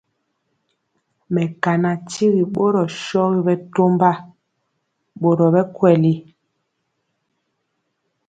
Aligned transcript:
Mekana 1.33 1.89
tyigi 2.09 2.43
borɔ 2.53 2.83
shɔgi 3.03 3.39
bɛtɔmba 3.47 4.09
bori 5.19 5.47
bɛ 5.53 5.61
kweli. 5.75 6.13